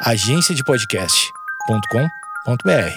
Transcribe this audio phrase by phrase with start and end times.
[0.00, 2.94] agenciadepodcast.com.br.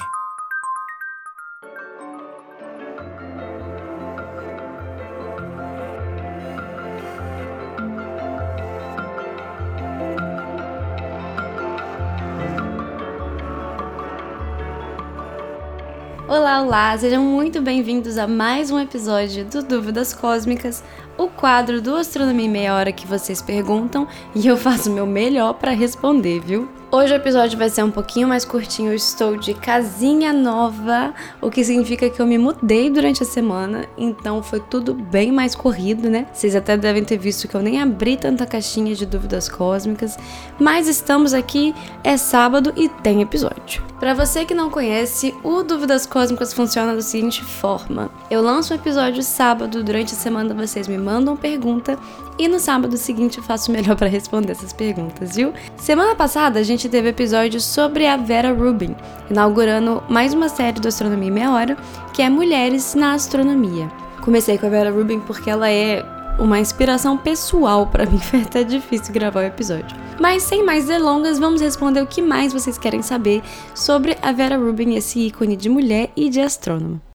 [16.28, 16.96] Olá, olá!
[17.00, 20.84] Sejam muito bem-vindos a mais um episódio do Dúvidas Cósmicas,
[21.18, 25.08] o quadro do Astronomia em Meia Hora que vocês perguntam e eu faço o meu
[25.08, 26.70] melhor para responder, viu?
[26.94, 31.50] Hoje o episódio vai ser um pouquinho mais curtinho, eu estou de casinha nova, o
[31.50, 36.10] que significa que eu me mudei durante a semana, então foi tudo bem mais corrido,
[36.10, 36.28] né?
[36.34, 40.18] Vocês até devem ter visto que eu nem abri tanta caixinha de dúvidas cósmicas,
[40.60, 43.82] mas estamos aqui, é sábado e tem episódio.
[43.98, 48.76] Para você que não conhece, o Dúvidas Cósmicas funciona da seguinte forma: eu lanço um
[48.76, 52.00] episódio sábado, durante a semana vocês me mandam pergunta
[52.38, 55.54] e no sábado seguinte eu faço melhor para responder essas perguntas, viu?
[55.78, 58.96] Semana passada a gente teve episódio sobre a Vera Rubin,
[59.30, 61.78] inaugurando mais uma série do Astronomia em Meia Hora,
[62.14, 63.92] que é Mulheres na Astronomia.
[64.22, 66.04] Comecei com a Vera Rubin porque ela é
[66.40, 69.96] uma inspiração pessoal para mim, foi até difícil gravar o episódio.
[70.20, 73.42] Mas sem mais delongas, vamos responder o que mais vocês querem saber
[73.74, 77.11] sobre a Vera Rubin, esse ícone de mulher e de astrônoma.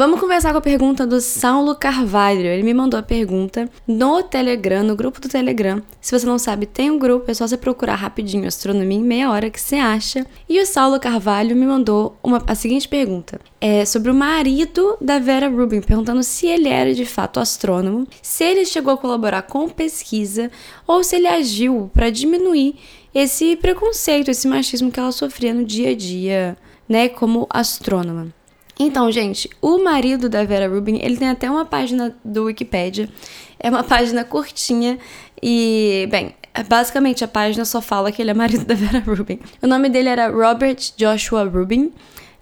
[0.00, 2.46] Vamos conversar com a pergunta do Saulo Carvalho.
[2.46, 5.82] Ele me mandou a pergunta no Telegram, no grupo do Telegram.
[6.00, 9.30] Se você não sabe, tem um grupo, é só você procurar rapidinho Astronomia em meia
[9.30, 10.26] hora que você acha.
[10.48, 15.18] E o Saulo Carvalho me mandou uma, a seguinte pergunta: é sobre o marido da
[15.18, 19.68] Vera Rubin, perguntando se ele era de fato astrônomo, se ele chegou a colaborar com
[19.68, 20.50] pesquisa
[20.86, 22.74] ou se ele agiu para diminuir
[23.14, 26.56] esse preconceito, esse machismo que ela sofria no dia a dia,
[26.88, 28.39] né, como astrônoma.
[28.82, 33.10] Então, gente, o marido da Vera Rubin, ele tem até uma página do Wikipedia.
[33.58, 34.98] É uma página curtinha
[35.42, 36.34] e, bem,
[36.66, 39.38] basicamente a página só fala que ele é marido da Vera Rubin.
[39.60, 41.92] O nome dele era Robert Joshua Rubin.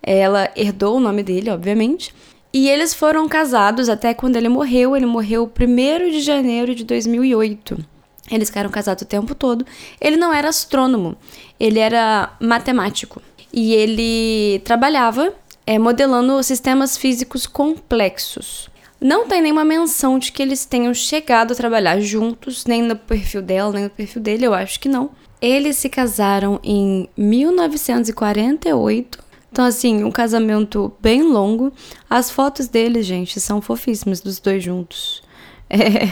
[0.01, 2.15] Ela herdou o nome dele, obviamente.
[2.53, 4.97] E eles foram casados até quando ele morreu.
[4.97, 7.85] Ele morreu 1 de janeiro de 2008.
[8.31, 9.67] Eles ficaram casados o tempo todo.
[10.01, 11.17] Ele não era astrônomo,
[11.59, 13.21] ele era matemático.
[13.53, 15.35] E ele trabalhava
[15.69, 18.71] é, modelando sistemas físicos complexos.
[18.99, 23.43] Não tem nenhuma menção de que eles tenham chegado a trabalhar juntos, nem no perfil
[23.43, 25.11] dela, nem no perfil dele, eu acho que não.
[25.43, 29.19] Eles se casaram em 1948.
[29.53, 31.71] Então, assim, um casamento bem longo.
[32.09, 35.23] As fotos deles, gente, são fofíssimas, dos dois juntos.
[35.71, 36.09] É.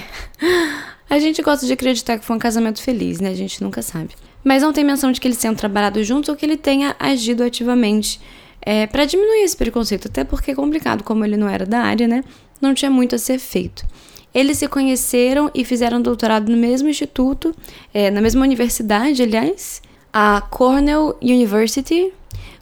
[1.08, 3.30] A gente gosta de acreditar que foi um casamento feliz, né?
[3.30, 4.10] A gente nunca sabe.
[4.44, 7.42] Mas não tem menção de que eles tenham trabalhado juntos ou que ele tenha agido
[7.42, 8.20] ativamente
[8.66, 12.08] é, para diminuir esse preconceito, até porque é complicado, como ele não era da área,
[12.08, 12.24] né?
[12.60, 13.86] Não tinha muito a ser feito.
[14.34, 17.54] Eles se conheceram e fizeram doutorado no mesmo instituto,
[17.94, 19.80] é, na mesma universidade, aliás,
[20.12, 22.12] a Cornell University.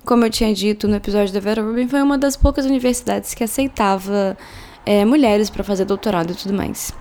[0.04, 3.42] Como eu tinha dito no episódio da Vera Rubin, foi uma das poucas universidades que
[3.42, 4.36] aceitava
[4.84, 6.92] é, mulheres para fazer doutorado e tudo mais.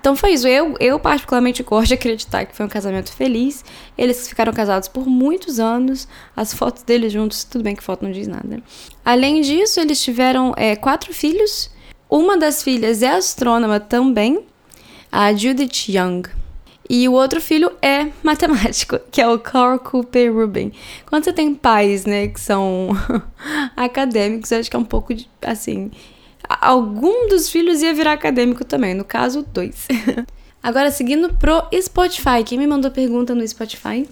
[0.00, 0.46] Então foi isso.
[0.46, 3.64] Eu, eu particularmente gosto de acreditar que foi um casamento feliz.
[3.96, 6.08] Eles ficaram casados por muitos anos.
[6.36, 8.62] As fotos deles juntos, tudo bem que foto não diz nada.
[9.04, 11.70] Além disso, eles tiveram é, quatro filhos.
[12.08, 14.40] Uma das filhas é astrônoma também,
[15.12, 16.22] a Judith Young.
[16.92, 20.72] E o outro filho é matemático, que é o Carl Cooper Rubin.
[21.06, 22.88] Quando você tem pais, né, que são
[23.76, 25.92] acadêmicos, eu acho que é um pouco assim,
[26.48, 29.86] algum dos filhos ia virar acadêmico também, no caso, dois.
[30.62, 34.06] Agora, seguindo pro Spotify, quem me mandou pergunta no Spotify,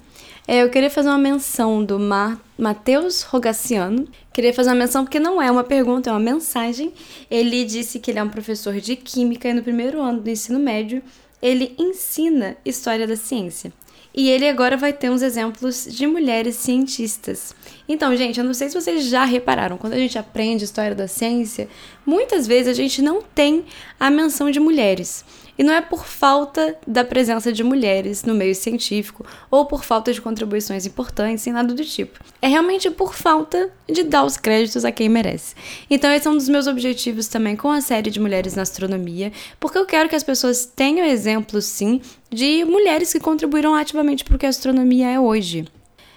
[0.47, 4.09] é, eu queria fazer uma menção do Ma Matheus Rogaciano.
[4.33, 6.93] Queria fazer uma menção porque não é uma pergunta, é uma mensagem.
[7.31, 10.59] Ele disse que ele é um professor de Química e no primeiro ano do ensino
[10.59, 11.03] médio
[11.43, 13.73] ele ensina História da Ciência.
[14.19, 17.55] E ele agora vai ter uns exemplos de mulheres cientistas.
[17.89, 21.07] Então, gente, eu não sei se vocês já repararam, quando a gente aprende história da
[21.07, 21.69] ciência,
[22.05, 23.65] muitas vezes a gente não tem
[24.01, 25.25] a menção de mulheres.
[25.59, 30.13] E não é por falta da presença de mulheres no meio científico ou por falta
[30.13, 32.21] de contribuições importantes, em nada do tipo.
[32.41, 35.57] É realmente por falta de dar os créditos a quem merece.
[35.91, 39.33] Então, esse é um dos meus objetivos também com a série de Mulheres na Astronomia,
[39.59, 42.01] porque eu quero que as pessoas tenham exemplos, sim,
[42.31, 45.67] de mulheres que contribuíram ativamente para o que a astronomia é hoje.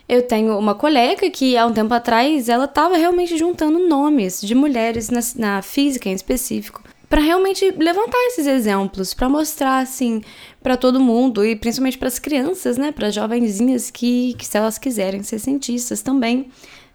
[0.07, 4.53] Eu tenho uma colega que, há um tempo atrás, ela estava realmente juntando nomes de
[4.53, 10.21] mulheres na, na física em específico para realmente levantar esses exemplos, para mostrar assim
[10.63, 14.77] para todo mundo e principalmente para as crianças, né, para jovenzinhas que, que se elas
[14.77, 16.49] quiserem ser cientistas também,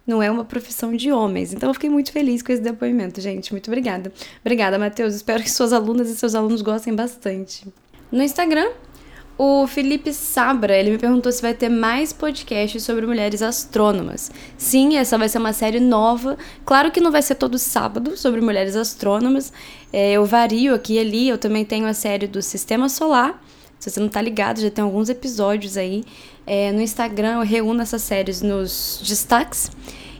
[0.07, 1.53] não é uma profissão de homens.
[1.53, 3.51] Então eu fiquei muito feliz com esse depoimento, gente.
[3.51, 4.11] Muito obrigada.
[4.41, 5.13] Obrigada, Matheus.
[5.13, 7.67] Espero que suas alunas e seus alunos gostem bastante.
[8.11, 8.71] No Instagram,
[9.37, 14.31] o Felipe Sabra, ele me perguntou se vai ter mais podcasts sobre mulheres astrônomas.
[14.57, 16.37] Sim, essa vai ser uma série nova.
[16.65, 19.53] Claro que não vai ser todo sábado sobre mulheres astrônomas.
[19.93, 21.29] É, eu vario aqui e ali.
[21.29, 23.39] Eu também tenho a série do Sistema Solar.
[23.79, 26.03] Se você não tá ligado, já tem alguns episódios aí.
[26.45, 29.69] É, no Instagram eu reúno essas séries nos destaques.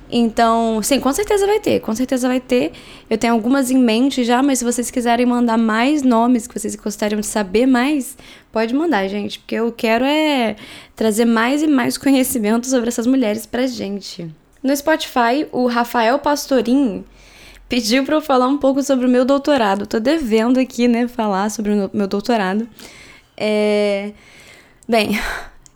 [0.10, 2.72] Então, sim, com certeza vai ter, com certeza vai ter.
[3.10, 6.76] Eu tenho algumas em mente já, mas se vocês quiserem mandar mais nomes que vocês
[6.76, 8.18] gostariam de saber mais,
[8.52, 10.56] pode mandar, gente, porque eu quero é
[10.96, 14.34] trazer mais e mais conhecimento sobre essas mulheres pra gente.
[14.64, 17.04] No Spotify, o Rafael Pastorim
[17.68, 19.86] pediu para eu falar um pouco sobre o meu doutorado.
[19.86, 22.68] Tô devendo aqui, né, falar sobre o meu doutorado.
[23.36, 24.14] É...
[24.88, 25.20] Bem,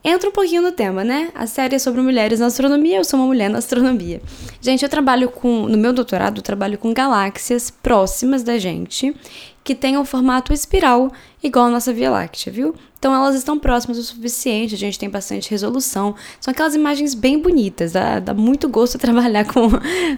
[0.03, 1.29] Entra um pouquinho no tema, né?
[1.35, 4.19] A série é sobre mulheres na astronomia, eu sou uma mulher na astronomia.
[4.59, 9.15] Gente, eu trabalho com, no meu doutorado, eu trabalho com galáxias próximas da gente,
[9.63, 11.11] que têm um formato espiral,
[11.43, 12.73] igual a nossa Via Láctea, viu?
[12.97, 16.15] Então elas estão próximas o suficiente, a gente tem bastante resolução.
[16.39, 19.69] São aquelas imagens bem bonitas, dá, dá muito gosto trabalhar com,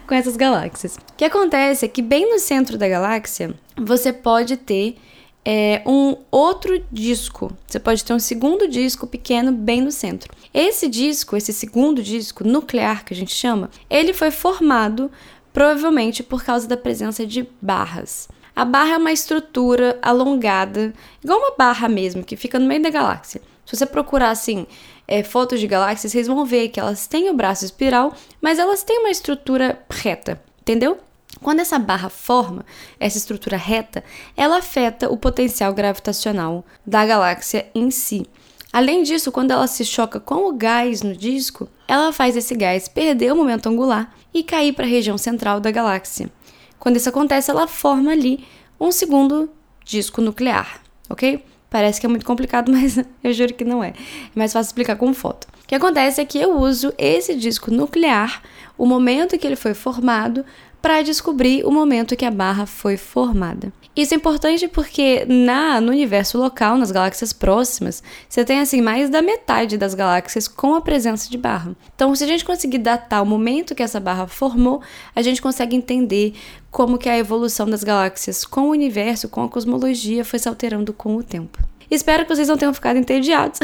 [0.06, 0.96] com essas galáxias.
[0.96, 4.96] O que acontece é que bem no centro da galáxia, você pode ter
[5.44, 7.52] é, um outro disco.
[7.66, 10.32] Você pode ter um segundo disco pequeno bem no centro.
[10.52, 15.10] Esse disco, esse segundo disco nuclear que a gente chama, ele foi formado
[15.52, 18.28] provavelmente por causa da presença de barras.
[18.56, 22.90] A barra é uma estrutura alongada, igual uma barra mesmo, que fica no meio da
[22.90, 23.40] galáxia.
[23.66, 24.66] Se você procurar assim
[25.08, 28.82] é, fotos de galáxias, vocês vão ver que elas têm o braço espiral, mas elas
[28.82, 30.98] têm uma estrutura reta, entendeu?
[31.44, 32.64] Quando essa barra forma
[32.98, 34.02] essa estrutura reta,
[34.34, 38.24] ela afeta o potencial gravitacional da galáxia em si.
[38.72, 42.88] Além disso, quando ela se choca com o gás no disco, ela faz esse gás
[42.88, 46.30] perder o momento angular e cair para a região central da galáxia.
[46.78, 48.46] Quando isso acontece, ela forma ali
[48.80, 49.50] um segundo
[49.84, 50.80] disco nuclear,
[51.10, 51.44] ok?
[51.68, 53.88] Parece que é muito complicado, mas eu juro que não é.
[53.88, 53.94] É
[54.34, 55.46] mais fácil explicar com foto.
[55.62, 58.42] O que acontece é que eu uso esse disco nuclear,
[58.78, 60.42] o momento que ele foi formado,
[60.84, 63.72] para descobrir o momento que a barra foi formada.
[63.96, 69.08] Isso é importante porque na no universo local, nas galáxias próximas, você tem assim mais
[69.08, 71.74] da metade das galáxias com a presença de barra.
[71.94, 74.82] Então, se a gente conseguir datar o momento que essa barra formou,
[75.16, 76.34] a gente consegue entender
[76.70, 80.92] como que a evolução das galáxias com o universo, com a cosmologia foi se alterando
[80.92, 81.60] com o tempo.
[81.90, 83.58] Espero que vocês não tenham ficado entediados.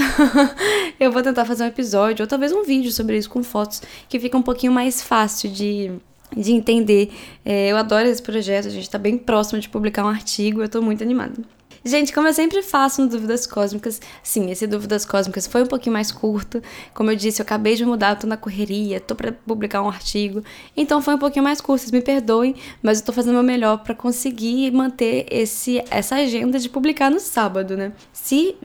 [0.98, 4.18] eu vou tentar fazer um episódio ou talvez um vídeo sobre isso com fotos que
[4.18, 6.00] fica um pouquinho mais fácil de
[6.36, 7.12] de entender.
[7.44, 10.66] É, eu adoro esse projeto, a gente está bem próximo de publicar um artigo, eu
[10.66, 11.42] estou muito animada.
[11.82, 15.94] Gente, como eu sempre faço no Dúvidas Cósmicas, sim, esse Dúvidas Cósmicas foi um pouquinho
[15.94, 16.62] mais curto.
[16.92, 20.44] Como eu disse, eu acabei de mudar, tô na correria, tô para publicar um artigo.
[20.76, 23.42] Então foi um pouquinho mais curto, vocês me perdoem, mas eu tô fazendo o meu
[23.42, 27.92] melhor para conseguir manter esse, essa agenda de publicar no sábado, né?
[28.12, 28.56] Se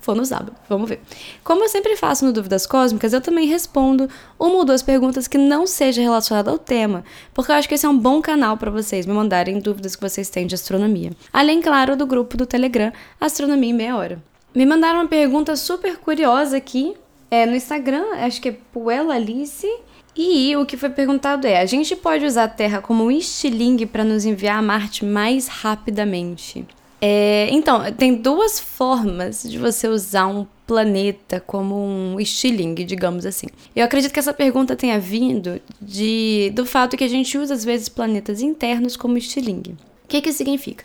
[0.00, 0.22] for no.
[0.68, 1.00] Vamos ver.
[1.44, 4.08] Como eu sempre faço no Dúvidas Cósmicas, eu também respondo
[4.38, 7.04] uma ou duas perguntas que não seja relacionada ao tema,
[7.34, 10.02] porque eu acho que esse é um bom canal para vocês me mandarem dúvidas que
[10.02, 11.12] vocês têm de astronomia.
[11.32, 14.22] Além, claro, do grupo do Telegram Astronomia em Meia Hora.
[14.54, 16.94] Me mandaram uma pergunta super curiosa aqui
[17.30, 19.68] é, no Instagram, acho que é Puela Alice.
[20.16, 23.86] E o que foi perguntado é: a gente pode usar a Terra como um estilingue
[23.86, 26.66] para nos enviar a Marte mais rapidamente?
[27.00, 33.46] É, então, tem duas formas de você usar um planeta como um estilingue, digamos assim.
[33.74, 37.64] Eu acredito que essa pergunta tenha vindo de, do fato que a gente usa às
[37.64, 39.70] vezes planetas internos como estilingue.
[40.04, 40.84] O que, que isso significa?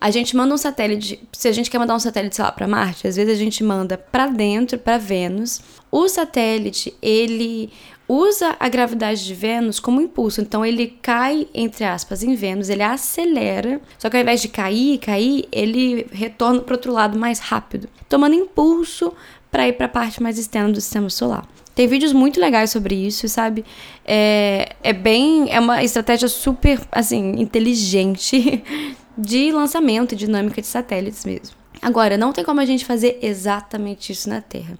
[0.00, 2.66] A gente manda um satélite, se a gente quer mandar um satélite, sei lá, para
[2.66, 5.60] Marte, às vezes a gente manda para dentro, para Vênus.
[5.96, 7.70] O satélite, ele
[8.08, 10.40] usa a gravidade de Vênus como impulso.
[10.40, 14.98] Então ele cai, entre aspas, em Vênus, ele acelera, só que ao invés de cair,
[14.98, 19.12] cair, ele retorna para outro lado mais rápido, tomando impulso
[19.52, 21.46] para ir para a parte mais externa do sistema solar.
[21.76, 23.64] Tem vídeos muito legais sobre isso, sabe?
[24.04, 25.48] É, é bem.
[25.48, 28.64] É uma estratégia super, assim, inteligente
[29.16, 31.63] de lançamento e dinâmica de satélites mesmo.
[31.84, 34.78] Agora, não tem como a gente fazer exatamente isso na Terra.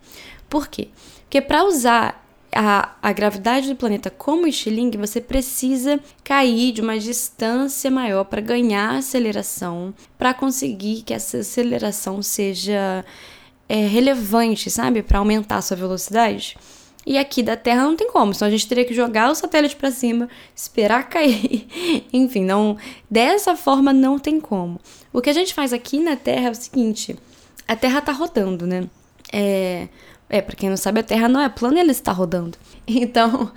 [0.48, 0.88] Por quê?
[1.24, 6.98] Porque para usar a, a gravidade do planeta como estilingue, você precisa cair de uma
[6.98, 13.04] distância maior para ganhar aceleração, para conseguir que essa aceleração seja
[13.68, 15.02] é, relevante, sabe?
[15.02, 16.56] Para aumentar a sua velocidade.
[17.06, 19.76] E aqui da Terra não tem como, senão a gente teria que jogar o satélite
[19.76, 21.66] para cima, esperar cair.
[22.12, 22.76] Enfim, não,
[23.10, 24.80] dessa forma não tem como.
[25.12, 27.16] O que a gente faz aqui na Terra é o seguinte:
[27.68, 28.88] a Terra está rodando, né?
[29.32, 29.88] É,
[30.28, 32.56] é, para quem não sabe, a Terra não é plana, ela está rodando.
[32.86, 33.50] Então,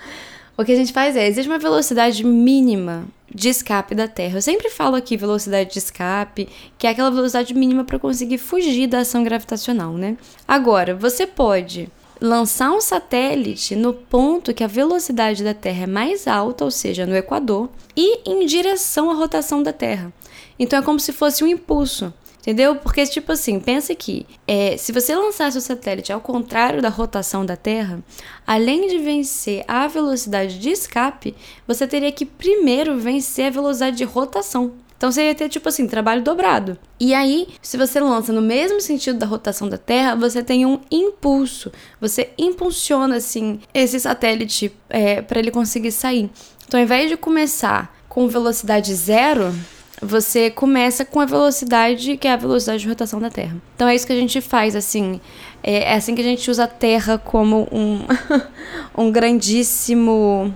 [0.58, 4.40] O que a gente faz é, existe uma velocidade mínima de escape da Terra.
[4.40, 6.50] Eu sempre falo aqui velocidade de escape,
[6.80, 10.18] que é aquela velocidade mínima para conseguir fugir da ação gravitacional, né?
[10.48, 11.88] Agora, você pode
[12.22, 17.06] lançar um satélite no ponto que a velocidade da Terra é mais alta, ou seja,
[17.06, 20.12] no Equador, e em direção à rotação da Terra.
[20.60, 22.14] Então é como se fosse um impulso.
[22.48, 22.78] Entendeu?
[22.78, 27.46] Porque, tipo assim, pensa que é, se você lançasse o satélite ao contrário da rotação
[27.46, 28.02] da Terra,
[28.46, 31.36] além de vencer a velocidade de escape,
[31.68, 34.72] você teria que primeiro vencer a velocidade de rotação.
[34.98, 36.78] Então você ia ter, tipo assim, trabalho dobrado.
[37.00, 40.80] E aí, se você lança no mesmo sentido da rotação da Terra, você tem um
[40.90, 41.72] impulso.
[42.02, 46.30] Você impulsiona, assim, esse satélite é, para ele conseguir sair.
[46.68, 49.54] Então, ao invés de começar com velocidade zero,
[50.02, 53.58] você começa com a velocidade que é a velocidade de rotação da Terra.
[53.76, 55.20] Então é isso que a gente faz, assim.
[55.64, 58.06] É, é assim que a gente usa a Terra como um,
[58.98, 60.54] um grandíssimo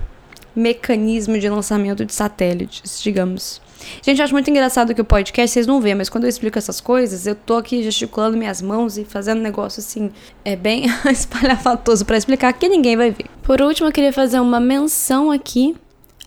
[0.55, 3.62] mecanismo de lançamento de satélites, digamos.
[4.01, 6.58] Gente, eu acho muito engraçado que o podcast vocês não vêem, mas quando eu explico
[6.58, 10.12] essas coisas, eu tô aqui gesticulando minhas mãos e fazendo um negócio assim,
[10.46, 13.25] é bem espalhafatoso para explicar que ninguém vai ver.
[13.41, 15.75] Por último, eu queria fazer uma menção aqui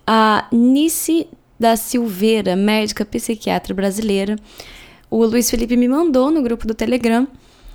[0.06, 1.26] a Nice
[1.58, 4.36] da Silveira, médica psiquiatra brasileira.
[5.10, 7.26] O Luiz Felipe me mandou no grupo do Telegram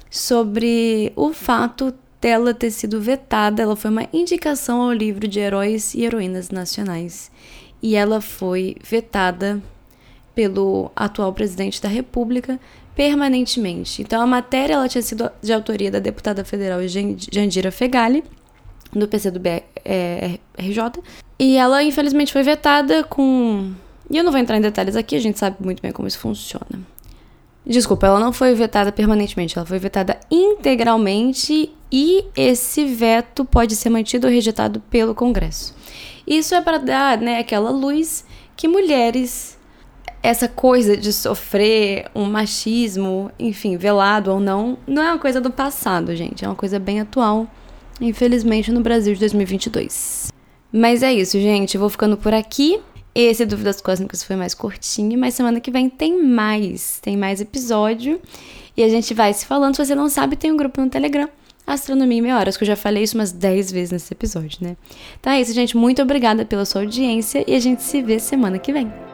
[0.09, 3.61] sobre o fato dela ter sido vetada.
[3.61, 7.31] Ela foi uma indicação ao livro de heróis e heroínas nacionais.
[7.81, 9.61] E ela foi vetada
[10.35, 12.59] pelo atual presidente da República
[12.95, 14.01] permanentemente.
[14.01, 18.23] Então a matéria ela tinha sido de autoria da deputada federal Jandira Fegali,
[18.91, 21.01] do PCdoB é, RJ,
[21.37, 23.71] e ela, infelizmente, foi vetada com.
[24.09, 26.19] E eu não vou entrar em detalhes aqui, a gente sabe muito bem como isso
[26.19, 26.79] funciona.
[27.69, 33.91] Desculpa, ela não foi vetada permanentemente, ela foi vetada integralmente e esse veto pode ser
[33.91, 35.75] mantido ou rejeitado pelo Congresso.
[36.25, 39.55] Isso é para dar né, aquela luz que mulheres,
[40.23, 45.51] essa coisa de sofrer um machismo, enfim, velado ou não, não é uma coisa do
[45.51, 47.47] passado, gente, é uma coisa bem atual,
[48.01, 50.33] infelizmente, no Brasil de 2022.
[50.71, 51.75] Mas é isso, gente.
[51.75, 52.79] Eu vou ficando por aqui.
[53.27, 56.99] Esse Dúvidas Cósmicas foi mais curtinho, mas semana que vem tem mais.
[57.01, 58.21] Tem mais episódio.
[58.77, 59.75] E a gente vai se falando.
[59.75, 61.27] Se você não sabe, tem um grupo no Telegram.
[61.67, 64.75] Astronomia em Meia Hora, que eu já falei isso umas 10 vezes nesse episódio, né?
[65.19, 65.77] Então é isso, gente.
[65.77, 69.08] Muito obrigada pela sua audiência e a gente se vê semana que vem.